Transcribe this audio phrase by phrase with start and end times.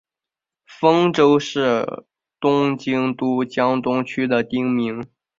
[0.65, 1.85] 丰洲是
[2.39, 5.05] 东京都江东区的町名。